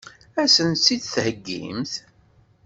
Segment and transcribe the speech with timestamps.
[0.41, 1.93] Ad sen-tt-id-theggimt?